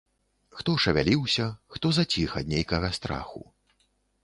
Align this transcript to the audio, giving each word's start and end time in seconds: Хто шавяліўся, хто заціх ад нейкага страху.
Хто 0.61 0.71
шавяліўся, 0.85 1.45
хто 1.77 1.93
заціх 1.99 2.29
ад 2.43 2.51
нейкага 2.57 2.93
страху. 3.01 3.45